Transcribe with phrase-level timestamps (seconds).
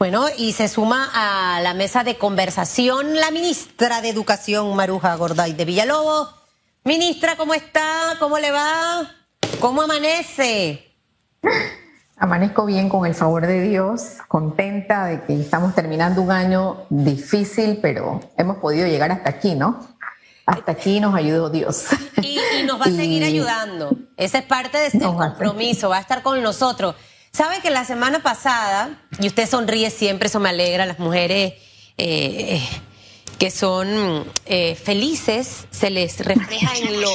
[0.00, 5.52] Bueno, y se suma a la mesa de conversación la ministra de Educación, Maruja Gorday
[5.52, 6.34] de Villalobos.
[6.84, 8.16] Ministra, ¿cómo está?
[8.18, 9.12] ¿Cómo le va?
[9.60, 10.96] ¿Cómo amanece?
[12.16, 17.78] Amanezco bien con el favor de Dios, contenta de que estamos terminando un año difícil,
[17.82, 19.86] pero hemos podido llegar hasta aquí, ¿no?
[20.46, 21.88] Hasta aquí nos ayudó Dios.
[22.22, 23.94] Y, nos va a seguir ayudando.
[24.16, 26.94] Esa es parte de este compromiso, va a estar con nosotros.
[27.32, 31.54] Sabe que la semana pasada, y usted sonríe siempre, eso me alegra, las mujeres
[31.96, 32.60] eh,
[33.38, 37.10] que son eh, felices, se les refleja en lo,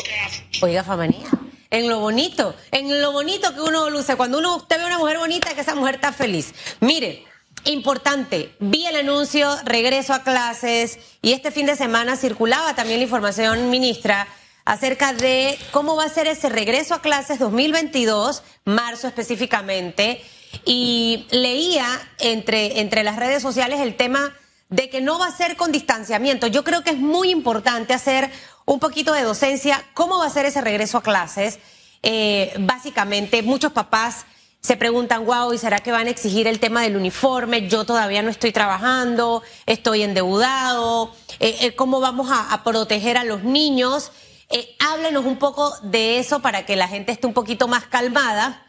[0.61, 1.27] oiga, Famanía,
[1.69, 4.15] en lo bonito, en lo bonito que uno luce.
[4.15, 6.53] Cuando uno, usted ve a una mujer bonita, que esa mujer está feliz.
[6.79, 7.25] Mire,
[7.65, 13.03] importante, vi el anuncio, regreso a clases, y este fin de semana circulaba también la
[13.03, 14.27] información, ministra,
[14.65, 20.21] acerca de cómo va a ser ese regreso a clases 2022, marzo específicamente,
[20.65, 21.85] y leía
[22.19, 24.33] entre, entre las redes sociales el tema
[24.69, 26.47] de que no va a ser con distanciamiento.
[26.47, 28.31] Yo creo que es muy importante hacer
[28.65, 31.59] un poquito de docencia, cómo va a ser ese regreso a clases.
[32.01, 34.25] Eh, básicamente, muchos papás
[34.61, 37.67] se preguntan, wow, ¿y será que van a exigir el tema del uniforme?
[37.69, 43.23] Yo todavía no estoy trabajando, estoy endeudado, eh, eh, ¿cómo vamos a, a proteger a
[43.23, 44.11] los niños?
[44.49, 48.65] Eh, háblenos un poco de eso para que la gente esté un poquito más calmada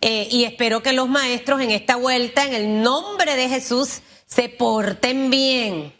[0.00, 4.50] eh, y espero que los maestros en esta vuelta, en el nombre de Jesús, se
[4.50, 5.94] porten bien.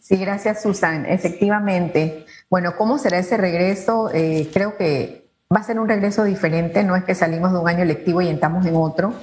[0.00, 1.06] Sí, gracias Susan.
[1.06, 2.26] Efectivamente.
[2.50, 4.10] Bueno, ¿cómo será ese regreso?
[4.12, 7.68] Eh, creo que va a ser un regreso diferente, no es que salimos de un
[7.68, 9.14] año lectivo y entramos en otro.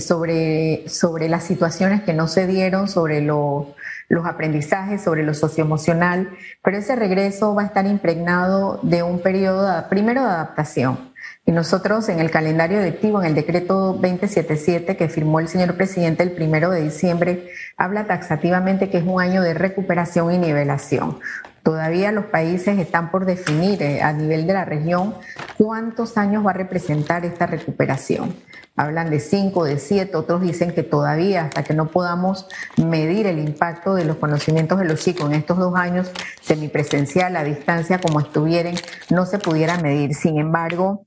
[0.00, 3.74] Sobre, sobre las situaciones que no se dieron, sobre lo,
[4.12, 6.28] los aprendizajes, sobre lo socioemocional,
[6.62, 11.12] pero ese regreso va a estar impregnado de un periodo, primero de adaptación.
[11.46, 16.22] Y nosotros en el calendario electivo, en el decreto 2077 que firmó el señor presidente
[16.22, 17.48] el primero de diciembre,
[17.78, 21.18] habla taxativamente que es un año de recuperación y nivelación.
[21.62, 25.14] Todavía los países están por definir eh, a nivel de la región
[25.56, 28.34] cuántos años va a representar esta recuperación
[28.76, 32.46] hablan de cinco, de siete, otros dicen que todavía hasta que no podamos
[32.76, 36.10] medir el impacto de los conocimientos de los chicos en estos dos años
[36.40, 38.74] semipresencial, a distancia, como estuvieran,
[39.10, 40.14] no se pudiera medir.
[40.14, 41.06] Sin embargo,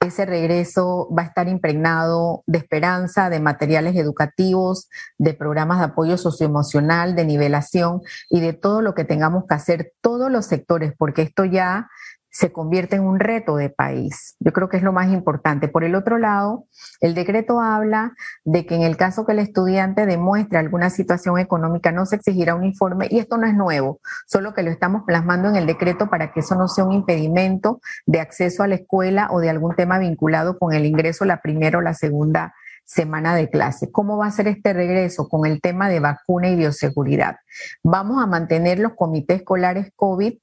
[0.00, 4.88] ese regreso va a estar impregnado de esperanza, de materiales educativos,
[5.18, 9.92] de programas de apoyo socioemocional, de nivelación y de todo lo que tengamos que hacer
[10.00, 11.88] todos los sectores, porque esto ya
[12.32, 14.36] se convierte en un reto de país.
[14.40, 15.68] Yo creo que es lo más importante.
[15.68, 16.66] Por el otro lado,
[17.00, 21.92] el decreto habla de que en el caso que el estudiante demuestre alguna situación económica
[21.92, 25.50] no se exigirá un informe y esto no es nuevo, solo que lo estamos plasmando
[25.50, 29.28] en el decreto para que eso no sea un impedimento de acceso a la escuela
[29.30, 32.54] o de algún tema vinculado con el ingreso la primera o la segunda
[32.86, 33.90] semana de clase.
[33.92, 37.36] ¿Cómo va a ser este regreso con el tema de vacuna y bioseguridad?
[37.82, 40.34] Vamos a mantener los comités escolares COVID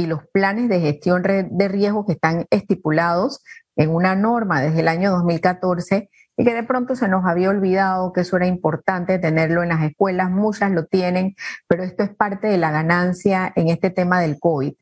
[0.00, 3.42] y los planes de gestión de riesgo que están estipulados
[3.76, 8.14] en una norma desde el año 2014 y que de pronto se nos había olvidado
[8.14, 11.36] que eso era importante tenerlo en las escuelas, muchas lo tienen,
[11.68, 14.72] pero esto es parte de la ganancia en este tema del COVID.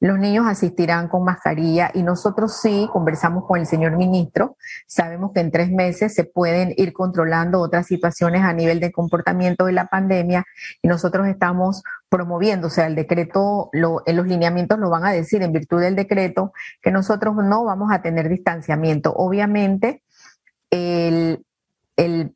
[0.00, 4.56] Los niños asistirán con mascarilla y nosotros sí conversamos con el señor ministro.
[4.88, 9.66] Sabemos que en tres meses se pueden ir controlando otras situaciones a nivel de comportamiento
[9.66, 10.44] de la pandemia
[10.82, 15.42] y nosotros estamos promoviendo, o sea, el decreto, en los lineamientos lo van a decir
[15.42, 19.12] en virtud del decreto que nosotros no vamos a tener distanciamiento.
[19.14, 20.02] Obviamente,
[20.74, 22.32] el,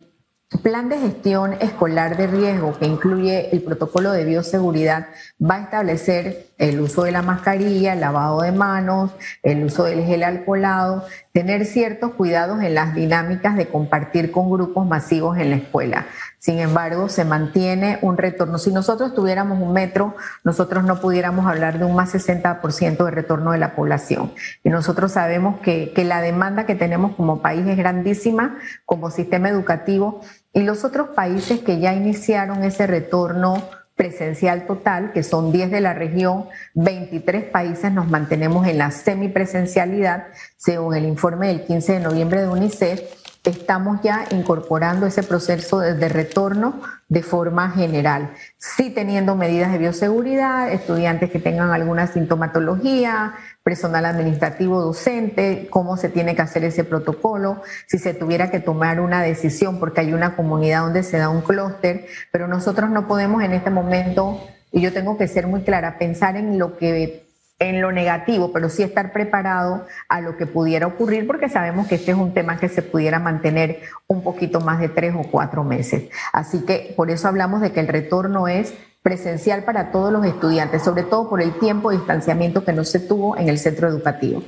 [0.63, 6.47] plan de gestión escolar de riesgo que incluye el protocolo de bioseguridad va a establecer
[6.57, 9.11] el uso de la mascarilla, el lavado de manos,
[9.43, 11.05] el uso del gel alcoholado,
[11.39, 16.07] tener ciertos cuidados en las dinámicas de compartir con grupos masivos en la escuela.
[16.41, 18.59] Sin embargo, se mantiene un retorno.
[18.59, 23.53] Si nosotros tuviéramos un metro, nosotros no pudiéramos hablar de un más 60% de retorno
[23.53, 24.33] de la población.
[24.65, 29.49] Y nosotros sabemos que, que la demanda que tenemos como país es grandísima, como sistema
[29.49, 30.21] educativo,
[30.53, 33.63] y los otros países que ya iniciaron ese retorno
[33.99, 40.29] presencial total, que son 10 de la región, 23 países nos mantenemos en la semipresencialidad,
[40.57, 43.03] según el informe del 15 de noviembre de UNICEF,
[43.45, 50.71] estamos ya incorporando ese proceso de, retorno de forma general, sí teniendo medidas de bioseguridad,
[50.71, 53.35] estudiantes que tengan alguna sintomatología,
[53.69, 58.99] personal administrativo docente, cómo se tiene que hacer ese protocolo, si se tuviera que tomar
[58.99, 63.43] una decisión porque hay una comunidad donde se da un clúster, pero nosotros no podemos
[63.43, 64.43] en este momento,
[64.73, 67.29] y yo tengo que ser muy clara, pensar en lo que
[67.59, 71.97] en lo negativo, pero sí estar preparado a lo que pudiera ocurrir, porque sabemos que
[71.97, 75.63] este es un tema que se pudiera mantener un poquito más de tres o cuatro
[75.63, 76.05] meses.
[76.33, 78.73] Así que por eso hablamos de que el retorno es
[79.03, 83.01] presencial para todos los estudiantes, sobre todo por el tiempo de distanciamiento que no se
[83.01, 84.43] tuvo en el centro educativo.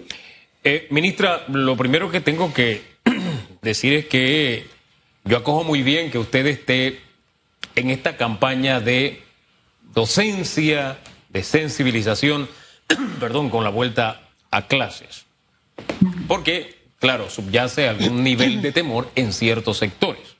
[0.62, 2.82] Eh, ministra, lo primero que tengo que
[3.62, 4.66] decir es que
[5.24, 7.00] yo acojo muy bien que usted esté
[7.76, 9.22] en esta campaña de
[9.94, 10.98] docencia,
[11.28, 12.48] de sensibilización,
[13.20, 15.24] perdón, con la vuelta a clases.
[16.28, 20.36] Porque, claro, subyace algún nivel de temor en ciertos sectores.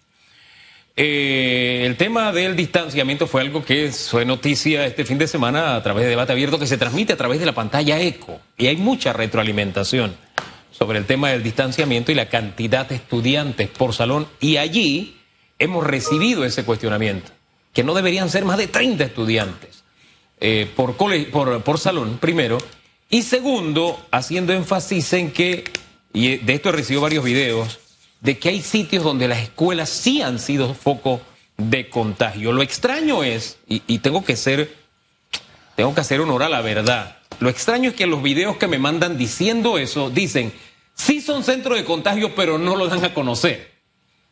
[1.03, 5.83] Eh, el tema del distanciamiento fue algo que fue noticia este fin de semana a
[5.83, 8.39] través de debate abierto que se transmite a través de la pantalla ECO.
[8.59, 10.15] Y hay mucha retroalimentación
[10.71, 14.29] sobre el tema del distanciamiento y la cantidad de estudiantes por salón.
[14.41, 15.17] Y allí
[15.59, 17.33] hemos recibido ese cuestionamiento,
[17.73, 19.85] que no deberían ser más de 30 estudiantes
[20.39, 22.59] eh, por, por, por salón, primero.
[23.09, 25.65] Y segundo, haciendo énfasis en que,
[26.13, 27.81] y de esto he recibido varios videos,
[28.21, 31.21] de que hay sitios donde las escuelas sí han sido foco
[31.57, 32.53] de contagio.
[32.53, 34.75] Lo extraño es, y, tengo que ser,
[35.77, 37.19] tengo que hacer honor a la verdad.
[37.39, 40.53] Lo extraño es que los videos que me mandan diciendo eso dicen,
[40.95, 43.71] sí son centros de contagio, pero no lo dan a conocer.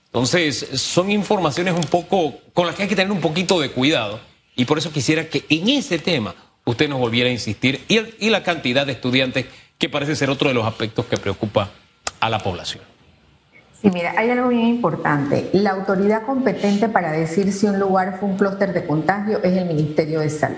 [0.06, 4.20] Entonces, son informaciones un poco con las que hay que tener un poquito de cuidado.
[4.56, 8.31] Y por eso quisiera que en ese tema usted nos volviera a insistir y, y
[8.31, 9.46] la cantidad de estudiantes,
[9.79, 11.70] que parece ser otro de los aspectos que preocupa
[12.20, 12.82] a la población.
[13.81, 15.51] Sí, mira, hay algo bien importante.
[15.53, 19.67] La autoridad competente para decir si un lugar fue un clúster de contagio es el
[19.67, 20.57] Ministerio de Salud.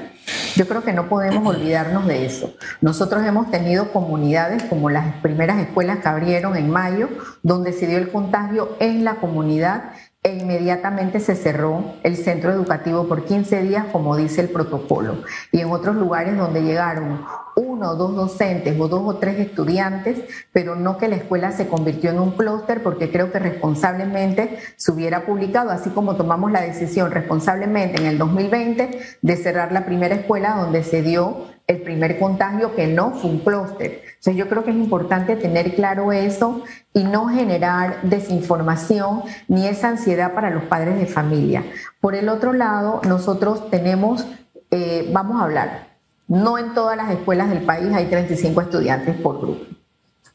[0.56, 2.54] Yo creo que no podemos olvidarnos de eso.
[2.80, 7.10] Nosotros hemos tenido comunidades como las primeras escuelas que abrieron en mayo,
[7.42, 9.90] donde se dio el contagio en la comunidad
[10.22, 15.22] e inmediatamente se cerró el centro educativo por 15 días, como dice el protocolo.
[15.50, 17.24] Y en otros lugares donde llegaron
[17.56, 20.20] uno o dos docentes o dos o tres estudiantes,
[20.52, 24.92] pero no que la escuela se convirtió en un clúster, porque creo que responsablemente se
[24.92, 30.16] hubiera publicado, así como tomamos la decisión responsablemente en el 2020 de cerrar la primera
[30.16, 34.02] escuela donde se dio el primer contagio que no fue un clúster.
[34.08, 36.62] Entonces yo creo que es importante tener claro eso
[36.92, 41.64] y no generar desinformación ni esa ansiedad para los padres de familia.
[42.00, 44.26] Por el otro lado, nosotros tenemos,
[44.72, 45.86] eh, vamos a hablar,
[46.26, 49.79] no en todas las escuelas del país hay 35 estudiantes por grupo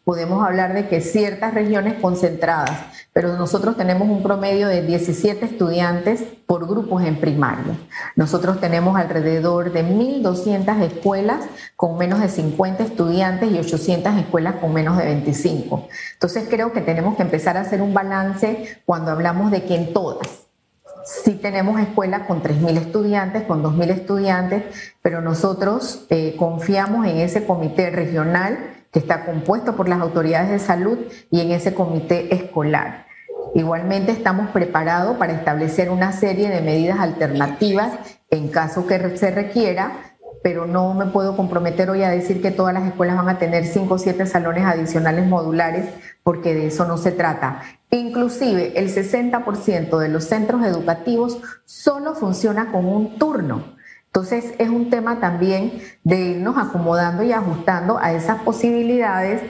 [0.05, 2.71] podemos hablar de que ciertas regiones concentradas,
[3.11, 7.75] pero nosotros tenemos un promedio de 17 estudiantes por grupos en primaria.
[8.15, 14.73] Nosotros tenemos alrededor de 1.200 escuelas con menos de 50 estudiantes y 800 escuelas con
[14.73, 15.87] menos de 25.
[16.13, 19.91] Entonces creo que tenemos que empezar a hacer un balance cuando hablamos de que en
[19.91, 20.45] todas,
[21.03, 24.63] sí tenemos escuelas con 3.000 estudiantes, con 2.000 estudiantes,
[25.01, 30.57] pero nosotros eh, confiamos en ese comité regional que está compuesto por las autoridades de
[30.57, 30.97] salud
[31.29, 33.07] y en ese comité escolar.
[33.53, 37.91] Igualmente estamos preparados para establecer una serie de medidas alternativas
[38.29, 42.73] en caso que se requiera, pero no me puedo comprometer hoy a decir que todas
[42.73, 45.89] las escuelas van a tener cinco o siete salones adicionales modulares,
[46.23, 47.63] porque de eso no se trata.
[47.91, 53.74] Inclusive el 60% de los centros educativos solo funciona con un turno.
[54.15, 55.73] Entonces es un tema también
[56.05, 59.41] de irnos acomodando y ajustando a esas posibilidades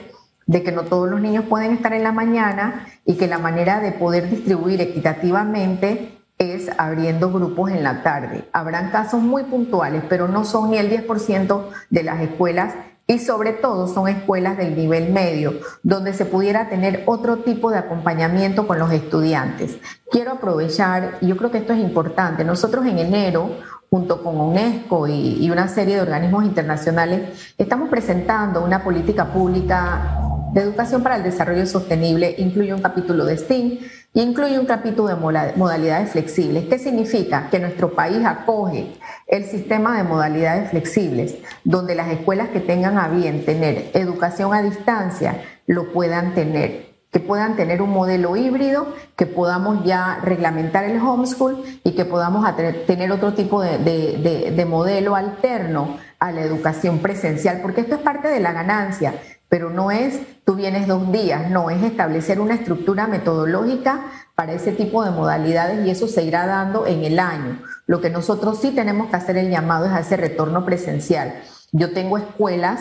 [0.46, 3.78] de que no todos los niños pueden estar en la mañana y que la manera
[3.78, 8.48] de poder distribuir equitativamente es abriendo grupos en la tarde.
[8.52, 12.74] Habrán casos muy puntuales, pero no son ni el 10% de las escuelas
[13.06, 15.54] y sobre todo son escuelas del nivel medio,
[15.84, 19.78] donde se pudiera tener otro tipo de acompañamiento con los estudiantes.
[20.10, 23.58] Quiero aprovechar, y yo creo que esto es importante, nosotros en enero
[23.90, 30.20] junto con UNESCO y, una serie de organismos internacionales, estamos presentando una política pública
[30.52, 33.78] de educación para el desarrollo sostenible, incluye un capítulo de STEAM
[34.14, 36.64] y incluye un capítulo de modalidades flexibles.
[36.64, 37.48] ¿Qué significa?
[37.50, 38.94] Que nuestro país acoge
[39.26, 44.62] el sistema de modalidades flexibles, donde las escuelas que tengan a bien tener educación a
[44.62, 51.00] distancia lo puedan tener que puedan tener un modelo híbrido, que podamos ya reglamentar el
[51.00, 52.46] homeschool y que podamos
[52.86, 58.38] tener otro tipo de, modelo alterno a la educación presencial, porque esto es parte de
[58.38, 59.14] la ganancia,
[59.48, 64.72] pero no es tú vienes dos días, no, es establecer una estructura metodológica para ese
[64.72, 67.62] tipo de modalidades y eso se irá dando en el año.
[67.86, 71.32] Lo que nosotros sí tenemos que hacer el llamado es a ese retorno presencial.
[71.72, 72.80] Yo tengo escuelas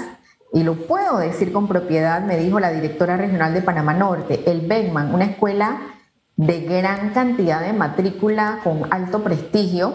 [0.56, 4.62] y lo puedo decir con propiedad, me dijo la directora regional de Panamá Norte, el
[4.62, 5.82] Beckman, una escuela
[6.38, 9.94] de gran cantidad de matrícula con alto prestigio,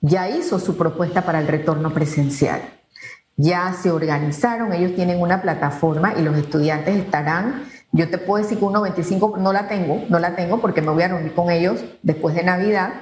[0.00, 2.62] ya hizo su propuesta para el retorno presencial.
[3.36, 8.58] ya se organizaron, ellos tienen una plataforma y los estudiantes estarán yo te puedo decir
[8.58, 11.50] que un 95 no la tengo, no la tengo porque me voy a reunir con
[11.50, 12.92] ellos después de Navidad.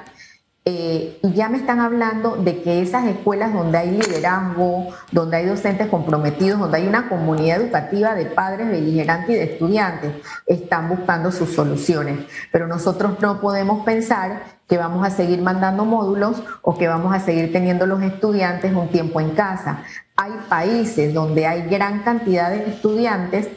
[0.71, 5.47] Eh, y ya me están hablando de que esas escuelas donde hay liderazgo, donde hay
[5.47, 10.13] docentes comprometidos, donde hay una comunidad educativa de padres beligerantes y de estudiantes,
[10.45, 12.19] están buscando sus soluciones.
[12.53, 17.21] Pero nosotros no podemos pensar que vamos a seguir mandando módulos o que vamos a
[17.21, 19.85] seguir teniendo los estudiantes un tiempo en casa.
[20.17, 23.49] Hay países donde hay gran cantidad de estudiantes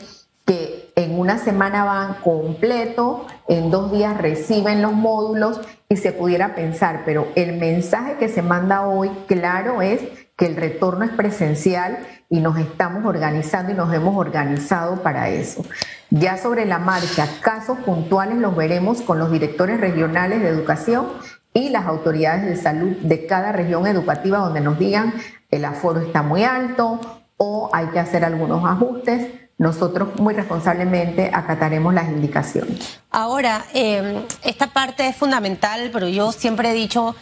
[0.46, 6.55] que en una semana van completo, en dos días reciben los módulos y se pudiera
[6.55, 10.01] pensar, pero el mensaje que se manda hoy, claro, es
[10.38, 15.63] que el retorno es presencial y nos estamos organizando y nos hemos organizado para eso.
[16.10, 21.08] Ya sobre la marcha, casos puntuales los veremos con los directores regionales de educación
[21.53, 25.13] y las autoridades de salud de cada región educativa donde nos digan
[25.51, 27.00] el aforo está muy alto
[27.38, 29.27] o hay que hacer algunos ajustes
[29.62, 33.00] nosotros muy responsablemente acataremos las indicaciones.
[33.12, 37.15] Ahora, em, esta parte es fundamental, pero yo siempre he dicho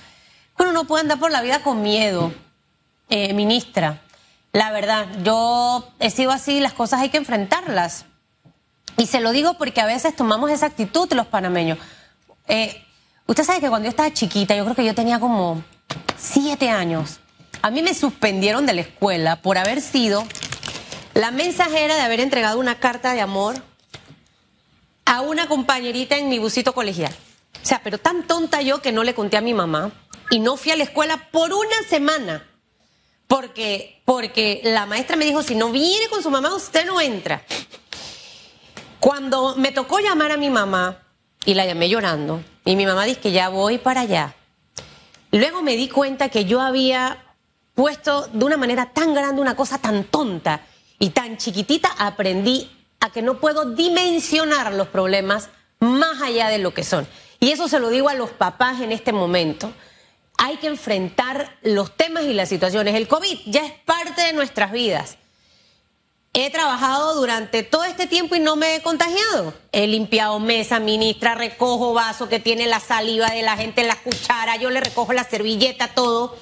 [0.58, 2.32] uno no puede andar por la vida con miedo,
[3.10, 4.00] eh, ministra.
[4.54, 8.06] La verdad, yo he sido así, las cosas hay que enfrentarlas.
[8.96, 11.78] Y se lo digo porque a veces tomamos esa actitud los panameños.
[12.48, 12.86] Eh,
[13.28, 15.62] usted sabe que cuando yo estaba chiquita, yo creo que yo tenía como
[16.18, 17.20] siete años,
[17.62, 20.24] a mí me suspendieron de la escuela por haber sido
[21.20, 23.56] la mensajera de haber entregado una carta de amor
[25.04, 27.14] a una compañerita en mi busito colegial.
[27.62, 29.92] O sea, pero tan tonta yo que no le conté a mi mamá
[30.30, 32.46] y no fui a la escuela por una semana.
[33.28, 37.44] Porque, porque la maestra me dijo, si no viene con su mamá, usted no entra.
[39.02, 41.00] Cuando me tocó llamar a mi mamá,
[41.44, 44.36] y la llamé llorando, y mi mamá dice que ya voy para allá,
[45.32, 47.26] luego me di cuenta que yo había
[47.76, 50.62] puesto de una manera tan grande una cosa tan tonta
[51.00, 56.74] y tan chiquitita aprendí a que no puedo dimensionar los problemas más allá de lo
[56.74, 57.08] que son.
[57.40, 59.72] Y eso se lo digo a los papás en este momento.
[60.38, 62.96] Hay que enfrentar los temas y las situaciones.
[62.96, 65.18] El COVID ya es parte de nuestras vidas.
[66.34, 69.54] He trabajado durante todo este tiempo y no me he contagiado.
[69.72, 73.96] He limpiado mesa, ministra, recojo vaso que tiene la saliva de la gente en la
[73.96, 76.38] cuchara, yo le recojo la servilleta, todo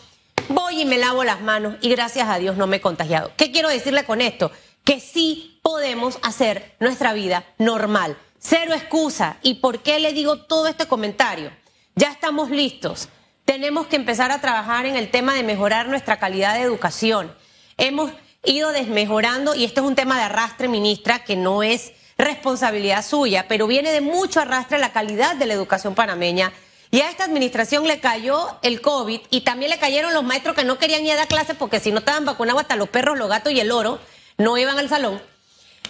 [0.49, 3.31] voy y me lavo las manos y gracias a Dios no me he contagiado.
[3.37, 4.51] ¿Qué quiero decirle con esto?
[4.83, 8.17] Que sí podemos hacer nuestra vida normal.
[8.39, 9.37] Cero excusa.
[9.41, 11.51] ¿Y por qué le digo todo este comentario?
[11.95, 13.09] Ya estamos listos.
[13.45, 17.33] Tenemos que empezar a trabajar en el tema de mejorar nuestra calidad de educación.
[17.77, 18.11] Hemos
[18.43, 23.45] ido desmejorando, y este es un tema de arrastre, ministra, que no es responsabilidad suya,
[23.47, 26.51] pero viene de mucho arrastre la calidad de la educación panameña
[26.91, 30.63] y a esta administración le cayó el COVID y también le cayeron los maestros que
[30.63, 33.29] no querían ir a dar clases porque si no estaban vacunados hasta los perros, los
[33.29, 33.99] gatos y el oro
[34.37, 35.21] no iban al salón.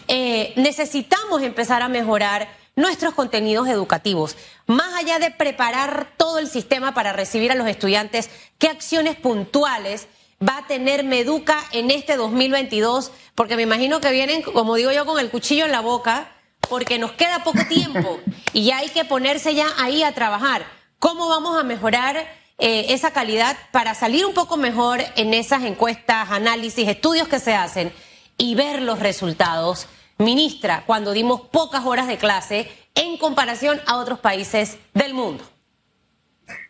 [0.07, 4.37] Eh, necesitamos empezar a mejorar nuestros contenidos educativos.
[4.65, 10.07] Más allá de preparar todo el sistema para recibir a los estudiantes, ¿qué acciones puntuales
[10.41, 13.11] va a tener Meduca en este 2022?
[13.35, 16.31] Porque me imagino que vienen, como digo yo, con el cuchillo en la boca,
[16.69, 18.19] porque nos queda poco tiempo
[18.53, 20.65] y hay que ponerse ya ahí a trabajar.
[20.99, 22.17] ¿Cómo vamos a mejorar
[22.57, 27.53] eh, esa calidad para salir un poco mejor en esas encuestas, análisis, estudios que se
[27.53, 27.91] hacen
[28.35, 29.87] y ver los resultados?
[30.17, 35.43] Ministra, cuando dimos pocas horas de clase en comparación a otros países del mundo.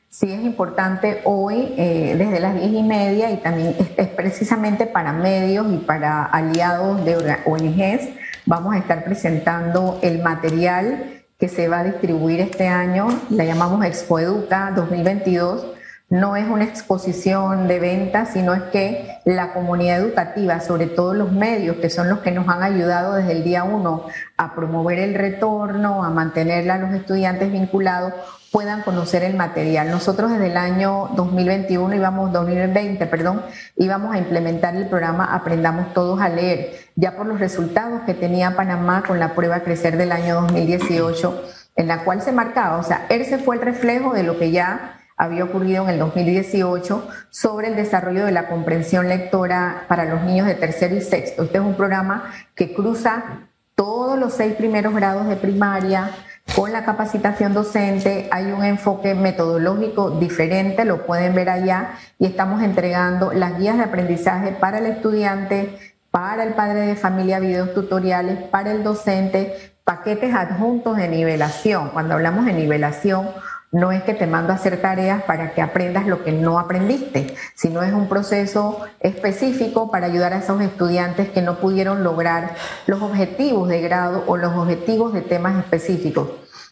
[0.09, 5.13] Sí, es importante hoy, eh, desde las diez y media, y también es, precisamente para
[5.13, 7.15] medios y para aliados de
[7.45, 8.09] ONGs,
[8.45, 13.85] vamos a estar presentando el material que se va a distribuir este año, la llamamos
[13.85, 15.67] Expo Educa 2022,
[16.09, 21.33] no es una exposición de ventas, sino es que la comunidad educativa, sobre todo los
[21.33, 24.05] medios, que son los que nos han ayudado desde el día uno
[24.37, 28.13] a promover el retorno, a mantener a los estudiantes vinculados,
[28.51, 29.91] puedan conocer el material.
[29.91, 33.43] Nosotros desde el año 2021 íbamos, 2020, perdón,
[33.75, 38.55] íbamos a implementar el programa Aprendamos Todos a Leer, ya por los resultados que tenía
[38.55, 41.43] Panamá con la prueba Crecer del año 2018,
[41.75, 44.99] en la cual se marcaba, o sea, ese fue el reflejo de lo que ya
[45.15, 50.47] había ocurrido en el 2018 sobre el desarrollo de la comprensión lectora para los niños
[50.47, 51.43] de tercero y sexto.
[51.43, 56.09] Este es un programa que cruza todos los seis primeros grados de primaria,
[56.55, 62.63] con la capacitación docente hay un enfoque metodológico diferente, lo pueden ver allá, y estamos
[62.63, 65.77] entregando las guías de aprendizaje para el estudiante,
[66.11, 71.89] para el padre de familia, videos tutoriales, para el docente, paquetes adjuntos de nivelación.
[71.89, 73.29] Cuando hablamos de nivelación,
[73.71, 77.35] no es que te mando a hacer tareas para que aprendas lo que no aprendiste,
[77.53, 83.01] sino es un proceso específico para ayudar a esos estudiantes que no pudieron lograr los
[83.01, 86.29] objetivos de grado o los objetivos de temas específicos.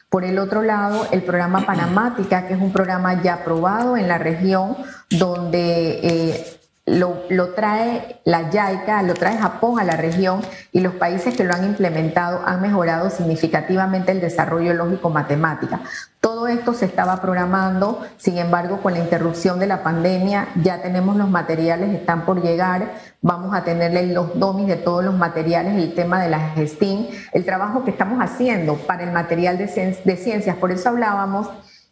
[0.09, 4.17] Por el otro lado, el programa Panamática, que es un programa ya aprobado en la
[4.17, 4.77] región,
[5.09, 6.54] donde eh,
[6.85, 11.53] lo, trae la YAICA, lo trae Japón a la región y los países que lo
[11.53, 15.81] han implementado han mejorado significativamente el desarrollo lógico-matemática.
[16.19, 21.15] Todo esto se estaba programando, sin embargo, con la interrupción de la pandemia ya tenemos
[21.15, 25.95] los materiales, están por llegar, vamos a tenerle los domis de todos los materiales, el
[25.95, 30.55] tema de la gestión, el trabajo que estamos haciendo para el material de, de ciencias,
[30.57, 31.49] por eso hablábamos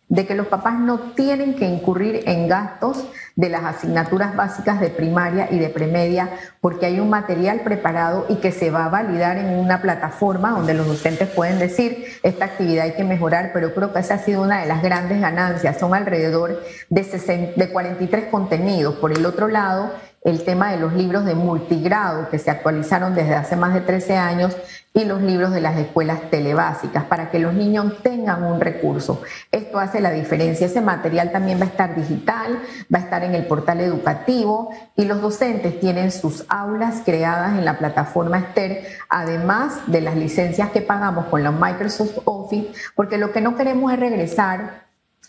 [0.10, 4.90] de que los papás no tienen que incurrir en gastos de las asignaturas básicas de
[4.90, 6.30] primaria y de premedia,
[6.62, 10.74] porque hay un material preparado y que se va a validar en una plataforma donde
[10.74, 14.44] los docentes pueden decir, esta actividad hay que mejorar, pero creo que esa ha sido
[14.44, 18.96] una de las grandes ganancias, son alrededor de, de 43 contenidos.
[18.96, 19.92] Por el otro lado,
[20.24, 24.16] el tema de los libros de multigrado que se actualizaron desde hace más de 13
[24.16, 24.56] años
[24.96, 29.24] y los libros de las escuelas telebásicas para que los niños tengan un recurso.
[29.52, 30.68] Esto hace la diferencia.
[30.68, 32.60] Ese material también va a estar digital,
[32.94, 37.66] va a estar en el portal educativo y los docentes tienen sus aulas creadas en
[37.66, 43.32] la plataforma Esther, además de las licencias que pagamos con la Microsoft Office, porque lo
[43.32, 44.83] que no queremos es regresar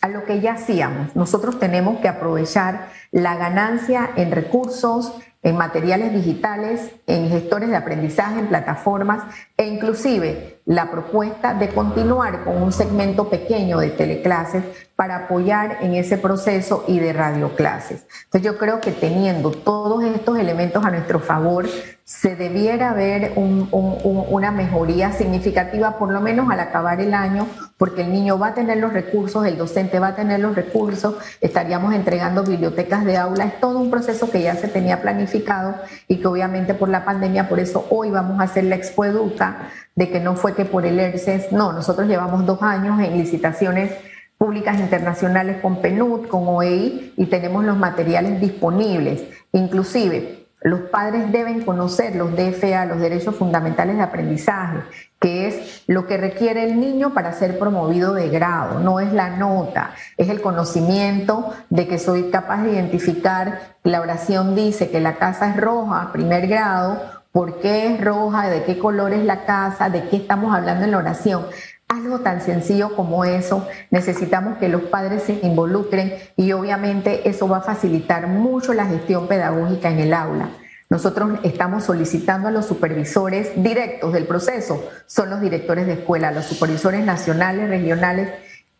[0.04, 1.16] a lo que ya hacíamos.
[1.16, 8.40] Nosotros tenemos que aprovechar la ganancia en recursos, en materiales digitales, en gestores de aprendizaje,
[8.40, 9.22] en plataformas
[9.56, 14.62] e inclusive la propuesta de continuar con un segmento pequeño de teleclases
[14.94, 18.06] para apoyar en ese proceso y de radioclases.
[18.24, 21.64] Entonces yo creo que teniendo todos estos elementos a nuestro favor,
[22.04, 27.46] se debiera ver una mejoría significativa, por lo menos al acabar el año,
[27.78, 31.16] porque el niño va a tener los recursos, el docente va a tener los recursos,
[31.40, 36.18] estaríamos entregando bibliotecas de aula, es todo un proceso que ya se tenía planificado y
[36.18, 40.10] que obviamente por la pandemia, por eso hoy vamos a hacer la Expo Educa, de
[40.10, 43.92] que no fue que por el ERCES, no, nosotros llevamos dos años en licitaciones
[44.36, 51.62] públicas internacionales con PNUD, con OEI y tenemos los materiales disponibles, inclusive los padres deben
[51.62, 54.78] conocer los DFA, los derechos fundamentales de aprendizaje,
[55.20, 59.36] que es lo que requiere el niño para ser promovido de grado, no es la
[59.36, 65.16] nota, es el conocimiento de que soy capaz de identificar, la oración dice que la
[65.16, 66.98] casa es roja, primer grado,
[67.30, 70.92] por qué es roja, de qué color es la casa, de qué estamos hablando en
[70.92, 71.44] la oración.
[71.88, 77.58] Algo tan sencillo como eso, necesitamos que los padres se involucren y obviamente eso va
[77.58, 80.48] a facilitar mucho la gestión pedagógica en el aula.
[80.90, 86.46] Nosotros estamos solicitando a los supervisores directos del proceso, son los directores de escuela, los
[86.46, 88.30] supervisores nacionales, regionales,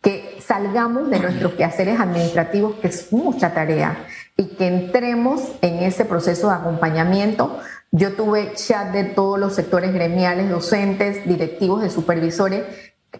[0.01, 4.05] que salgamos de nuestros quehaceres administrativos, que es mucha tarea,
[4.37, 7.59] y que entremos en ese proceso de acompañamiento.
[7.91, 12.63] Yo tuve chat de todos los sectores gremiales, docentes, directivos, de supervisores,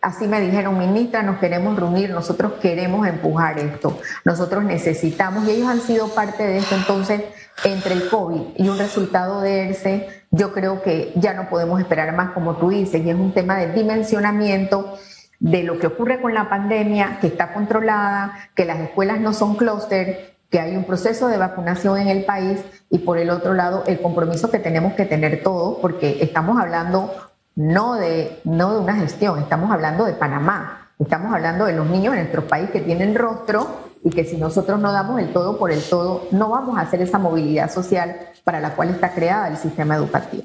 [0.01, 5.67] Así me dijeron, ministra, nos queremos reunir, nosotros queremos empujar esto, nosotros necesitamos, y ellos
[5.67, 7.21] han sido parte de esto, entonces,
[7.63, 12.13] entre el COVID y un resultado de ERCE, yo creo que ya no podemos esperar
[12.15, 14.97] más, como tú dices, y es un tema de dimensionamiento
[15.39, 19.55] de lo que ocurre con la pandemia, que está controlada, que las escuelas no son
[19.55, 23.83] clúster, que hay un proceso de vacunación en el país y por el otro lado
[23.87, 27.11] el compromiso que tenemos que tener todos, porque estamos hablando
[27.55, 32.13] no de, no de una gestión, estamos hablando de Panamá, estamos hablando de los niños
[32.13, 35.71] en nuestro país que tienen rostro y que si nosotros no damos el todo por
[35.71, 39.57] el todo, no vamos a hacer esa movilidad social para la cual está creada el
[39.57, 40.43] sistema educativo.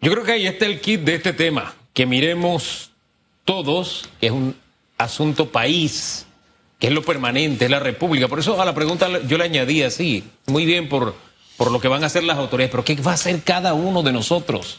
[0.00, 2.92] Yo creo que ahí está el kit de este tema, que miremos
[3.44, 4.56] todos, que es un
[4.96, 6.26] asunto país,
[6.78, 8.28] que es lo permanente, es la república.
[8.28, 11.14] Por eso a la pregunta yo le añadí así, muy bien por,
[11.56, 14.02] por lo que van a hacer las autoridades, pero ¿qué va a hacer cada uno
[14.02, 14.78] de nosotros?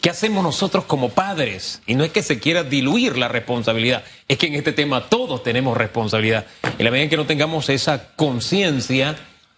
[0.00, 1.82] ¿Qué hacemos nosotros como padres?
[1.86, 5.42] Y no es que se quiera diluir la responsabilidad, es que en este tema todos
[5.42, 6.46] tenemos responsabilidad.
[6.78, 9.16] En la medida en que no tengamos esa conciencia,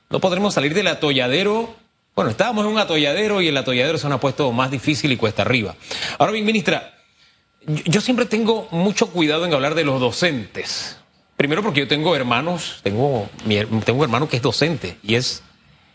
[0.09, 1.75] no podremos salir del atolladero.
[2.17, 5.19] Bueno, estábamos en un atolladero y el atolladero se nos ha puesto más difícil y
[5.19, 5.75] cuesta arriba.
[6.19, 6.95] Ahora bien, ministra,
[7.67, 10.97] yo siempre tengo mucho cuidado en hablar de los docentes.
[11.37, 13.29] Primero porque yo tengo hermanos, tengo,
[13.85, 15.43] tengo un hermano que es docente y es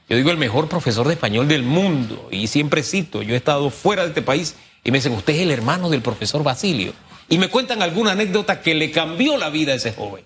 [0.07, 3.69] yo digo el mejor profesor de español del mundo y siempre cito, yo he estado
[3.69, 6.93] fuera de este país y me dicen, usted es el hermano del profesor Basilio.
[7.27, 10.23] Y me cuentan alguna anécdota que le cambió la vida a ese joven.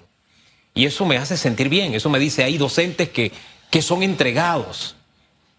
[0.73, 3.31] Y eso me hace sentir bien, eso me dice, hay docentes que,
[3.69, 4.95] que son entregados.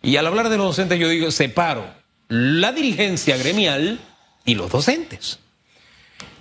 [0.03, 1.87] Y al hablar de los docentes yo digo, separo
[2.29, 4.01] la dirigencia gremial
[4.45, 5.39] y los docentes.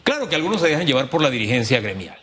[0.04, 2.20] Claro que algunos se dejan llevar por la dirigencia gremial.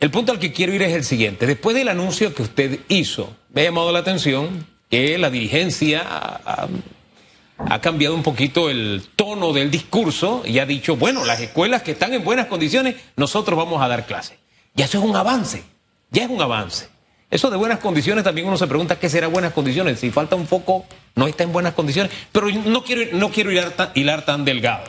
[0.00, 1.46] El punto al que quiero ir es el siguiente.
[1.46, 7.80] Después del anuncio que usted hizo, me ha llamado la atención que la dirigencia ha,
[7.80, 12.12] cambiado un poquito el tono del discurso y ha dicho, bueno, las escuelas que están
[12.12, 14.38] en buenas condiciones, nosotros vamos a dar clases.
[14.76, 15.64] Y eso es un avance,
[16.10, 16.88] ya es un avance.
[17.30, 19.98] Eso de buenas condiciones también uno se pregunta qué será buenas condiciones.
[19.98, 20.84] Si falta un foco,
[21.16, 22.12] no está en buenas condiciones.
[22.30, 23.50] Pero no quiero, no quiero
[23.94, 24.84] hilar tan delgado.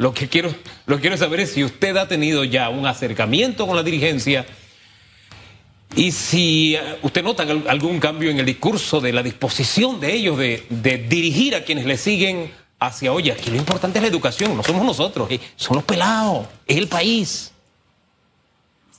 [0.00, 0.48] Lo que, quiero,
[0.86, 4.46] lo que quiero saber es si usted ha tenido ya un acercamiento con la dirigencia
[5.94, 10.38] y si eh, usted nota algún cambio en el discurso de la disposición de ellos
[10.38, 14.62] de, dirigir a quienes le siguen hacia, oye, aquí lo importante es la educación, no
[14.62, 17.52] somos nosotros, eh, son los pelados, es el país.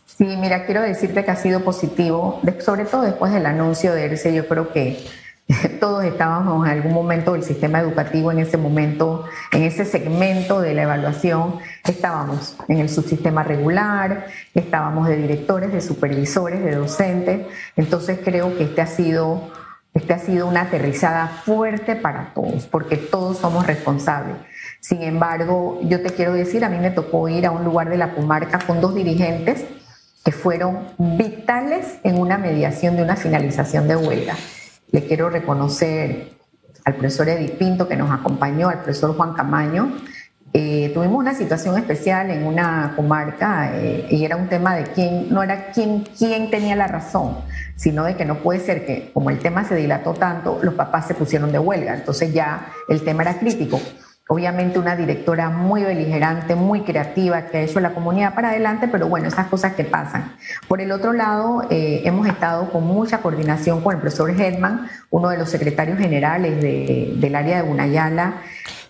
[0.06, 4.36] Sí, mira, quiero decirte que ha sido positivo, sobre todo después del anuncio de ERCE,
[4.36, 5.04] yo creo que
[5.80, 10.74] todos estábamos en algún momento del sistema educativo, en ese momento, en ese segmento de
[10.74, 18.20] la evaluación, estábamos en el subsistema regular, estábamos de directores, de supervisores, de docentes, entonces
[18.24, 19.52] creo que este ha sido,
[19.94, 24.36] este ha sido una aterrizada fuerte para todos, porque todos somos responsables.
[24.80, 27.98] Sin embargo, yo te quiero decir, a mí me tocó ir a un lugar de
[27.98, 29.66] la comarca con dos dirigentes
[30.24, 34.36] que fueron vitales en una mediación de una finalización de huelga.
[34.92, 36.34] Le quiero reconocer
[36.84, 39.98] al profesor Edith Pinto que nos acompañó, al profesor Juan Camaño.
[40.54, 45.30] Eh, tuvimos una situación especial en una comarca eh, y era un tema de quién,
[45.30, 47.38] no era quién, quién tenía la razón,
[47.78, 51.08] sino de que no puede ser que como el tema se dilató tanto, los papás
[51.08, 51.96] se pusieron de huelga.
[51.96, 53.80] Entonces ya el tema era crítico.
[54.34, 59.10] Obviamente una directora muy beligerante, muy creativa, que ha hecho la comunidad para adelante, pero
[59.10, 60.38] bueno, esas cosas que pasan.
[60.70, 65.28] Por el otro lado, eh, hemos estado con mucha coordinación con el profesor Hedman, uno
[65.28, 68.36] de los secretarios generales del área de Gunayala,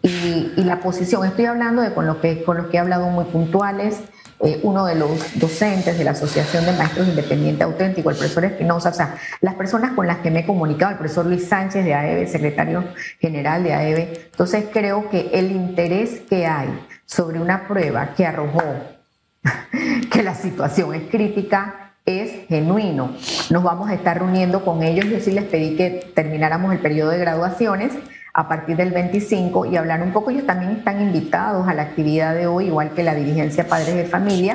[0.04, 3.26] y, la posición, estoy hablando de con lo que, con los que he hablado muy
[3.26, 4.00] puntuales,
[4.44, 8.90] eh, uno de los docentes de la Asociación de Maestros Independiente Auténtico, el profesor Espinosa,
[8.90, 11.94] o sea, las personas con las que me he comunicado, el profesor Luis Sánchez de
[11.94, 12.84] AEBE, secretario
[13.20, 14.30] general de AEBE.
[14.32, 16.70] Entonces creo que el interés que hay
[17.06, 18.64] sobre una prueba que arrojó
[20.12, 23.16] que la situación es crítica es genuino.
[23.52, 25.06] Nos vamos a estar reuniendo con ellos.
[25.06, 27.94] Yo sí les pedí que termináramos el periodo de graduaciones
[28.34, 30.32] a partir del 25 y hablar un poco.
[30.32, 34.06] Ellos también están invitados a la actividad de hoy, igual que la dirigencia Padres de
[34.06, 34.54] Familia,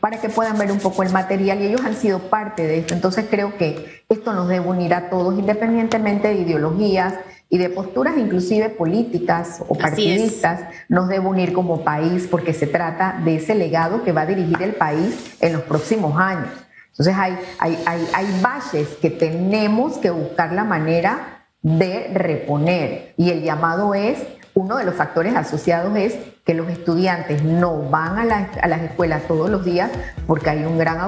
[0.00, 2.94] para que puedan ver un poco el material y ellos han sido parte de esto.
[2.94, 7.14] Entonces creo que esto nos debe unir a todos, independientemente de ideologías
[7.48, 13.20] y de posturas inclusive políticas o partidistas, nos debe unir como país porque se trata
[13.24, 16.48] de ese legado que va a dirigir el país en los próximos años.
[16.90, 21.33] Entonces hay, hay, hay, hay valles que tenemos que buscar la manera
[21.64, 23.14] de reponer.
[23.16, 24.18] Y el llamado es,
[24.52, 29.48] uno de los factores asociados es que los estudiantes no van a, las escuelas todos
[29.48, 29.90] los días
[30.26, 31.00] porque hay un gran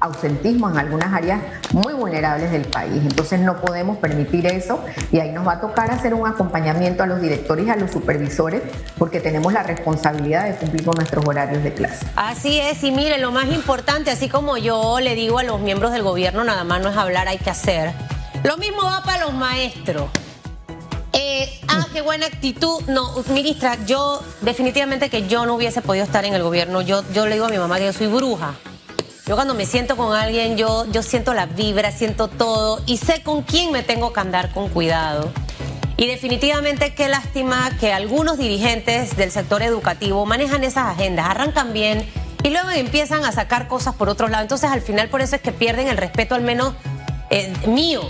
[0.00, 1.40] ausentismo en algunas áreas
[1.72, 3.00] muy vulnerables del país.
[3.02, 7.06] Entonces no podemos permitir eso y ahí nos va a tocar hacer un acompañamiento a
[7.06, 8.62] los directores y a los supervisores
[8.98, 12.06] porque tenemos la responsabilidad de cumplir con nuestros horarios de clase.
[12.16, 15.90] Así es, y mire, lo más importante, así como yo le digo a los miembros
[15.90, 17.92] del gobierno, nada más no es hablar, hay que hacer
[18.44, 20.10] lo mismo va para los maestros.
[21.12, 22.82] Eh, ah, qué buena actitud.
[22.88, 26.80] No, ministra, yo definitivamente que yo no hubiese podido estar en el gobierno.
[26.80, 28.54] Yo, yo le digo a mi mamá que yo soy bruja.
[29.26, 33.22] Yo cuando me siento con alguien, yo, yo siento la vibra, siento todo y sé
[33.22, 35.32] con quién me tengo que andar con cuidado.
[35.96, 42.04] Y definitivamente qué lástima que algunos dirigentes del sector educativo manejan esas agendas, arrancan bien
[42.42, 44.42] y luego empiezan a sacar cosas por otro lado.
[44.42, 46.74] Entonces al final por eso es que pierden el respeto al menos
[47.30, 48.02] eh, mío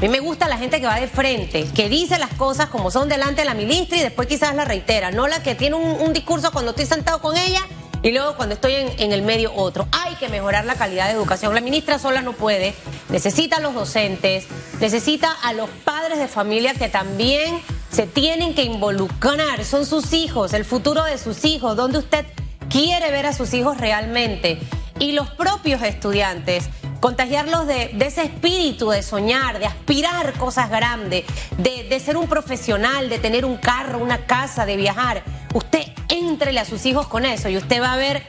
[0.00, 2.90] a mí me gusta la gente que va de frente, que dice las cosas como
[2.90, 6.14] son delante de la ministra y después quizás la reitera, no la que tiene un,
[6.14, 7.60] discurso cuando estoy sentado con ella
[8.02, 9.86] y luego cuando estoy en, el medio otro.
[9.92, 11.54] Hay que mejorar la calidad de educación.
[11.54, 12.74] La ministra sola no puede,
[13.10, 14.46] necesita a los docentes,
[14.80, 17.60] necesita a los padres de familia que también
[17.92, 22.24] se tienen que involucrar, son sus hijos, el futuro de sus hijos, donde usted
[22.70, 24.60] quiere ver a sus hijos realmente.
[24.98, 31.24] Y los propios estudiantes contagiarlos de, ese espíritu de soñar, de aspirar cosas grandes,
[31.56, 35.22] de, ser un profesional, de tener un carro, una casa, de viajar.
[35.54, 38.22] Usted entrele a sus hijos con eso y usted va a ver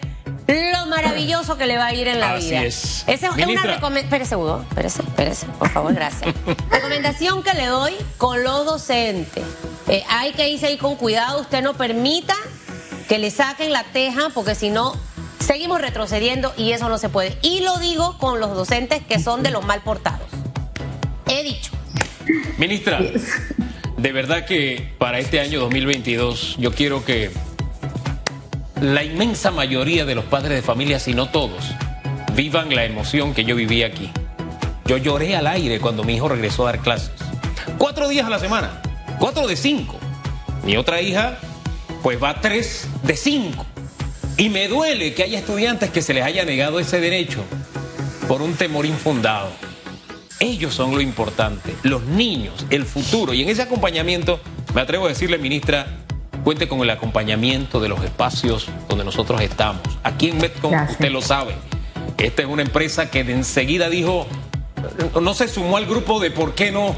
[0.48, 2.64] lo maravilloso que le va a ir en la Así vida.
[2.64, 3.04] es.
[3.08, 3.96] Esa es una recomendación.
[3.96, 4.66] Espérese, Hugo.
[4.68, 6.34] Espérese, espérese, por favor, gracias.
[6.72, 9.44] recomendación que le doy con los docentes.
[9.88, 11.42] Eh, hay que irse ahí con cuidado.
[11.42, 12.36] Usted no permita
[13.08, 14.94] que le saquen la teja, porque si no,
[15.42, 17.36] Seguimos retrocediendo y eso no se puede.
[17.42, 20.28] Y lo digo con los docentes que son de los mal portados.
[21.28, 21.72] He dicho.
[22.58, 23.02] Ministra,
[23.98, 27.32] de verdad que para este año 2022 yo quiero que
[28.80, 31.72] la inmensa mayoría de los padres de familia, si no todos,
[32.36, 34.12] vivan la emoción que yo viví aquí.
[34.86, 37.12] Yo lloré al aire cuando mi hijo regresó a dar clases.
[37.78, 38.82] Cuatro días a la semana,
[39.18, 39.98] cuatro de cinco.
[40.64, 41.40] Mi otra hija,
[42.04, 43.66] pues va tres de cinco.
[44.38, 47.44] Y me duele que haya estudiantes que se les haya negado ese derecho
[48.28, 49.50] por un temor infundado.
[50.40, 53.34] Ellos son lo importante, los niños, el futuro.
[53.34, 54.40] Y en ese acompañamiento,
[54.74, 55.86] me atrevo a decirle, ministra,
[56.44, 59.82] cuente con el acompañamiento de los espacios donde nosotros estamos.
[60.04, 61.54] Aquí en Metcon, usted lo sabe,
[62.18, 64.28] esta es una empresa que de enseguida dijo,
[65.20, 66.96] no se sumó al grupo de por qué no,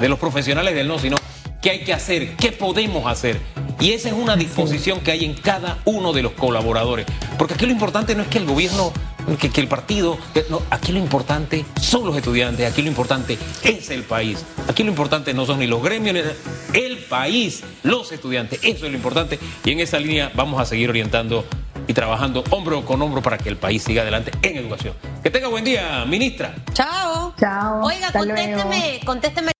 [0.00, 1.16] de los profesionales del no, sino
[1.62, 3.40] qué hay que hacer, qué podemos hacer.
[3.80, 7.06] Y esa es una disposición que hay en cada uno de los colaboradores.
[7.38, 8.92] Porque aquí lo importante no es que el gobierno,
[9.38, 10.18] que, el partido,
[10.50, 14.44] no, aquí lo importante son los estudiantes, aquí lo importante es el país.
[14.68, 18.60] Aquí lo importante no son ni los gremios, ni el país, los estudiantes.
[18.62, 19.38] Eso es lo importante.
[19.64, 21.44] Y en esa línea vamos a seguir orientando
[21.86, 24.94] y trabajando hombro con hombro para que el país siga adelante en educación.
[25.22, 26.54] Que tenga buen día, ministra.
[26.72, 27.34] Chao.
[27.38, 27.82] Chao.
[27.84, 29.52] Oiga, contésteme, contésteme